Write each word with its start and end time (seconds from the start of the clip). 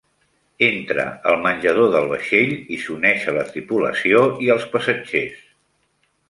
Entra 0.67 1.03
al 1.31 1.37
menjador 1.43 1.91
del 1.95 2.09
vaixell 2.13 2.55
i 2.77 2.79
s'uneix 2.85 3.27
a 3.33 3.37
la 3.37 3.45
tripulació 3.53 4.23
i 4.47 4.51
als 4.55 4.67
passatgers. 4.73 5.47